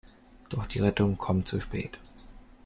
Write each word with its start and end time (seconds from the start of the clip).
Doch 0.49 0.65
die 0.65 0.79
Rettung 0.79 1.19
kommt 1.19 1.47
zu 1.47 1.59
spät. 1.59 1.99